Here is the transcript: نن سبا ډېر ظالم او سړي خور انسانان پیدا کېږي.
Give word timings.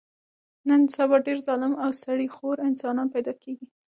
نن 0.69 0.81
سبا 0.95 1.17
ډېر 1.25 1.37
ظالم 1.47 1.73
او 1.83 1.89
سړي 2.03 2.27
خور 2.35 2.55
انسانان 2.69 3.07
پیدا 3.15 3.33
کېږي. 3.41 3.67